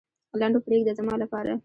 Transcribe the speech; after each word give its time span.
لنډو 0.39 0.59
پرېږده 0.65 0.91
زما 0.99 1.13
لپاره. 1.23 1.51